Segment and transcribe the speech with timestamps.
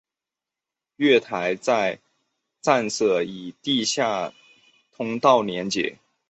[0.95, 1.91] 月台与
[2.59, 4.33] 站舍以地下
[4.91, 5.95] 通道连结。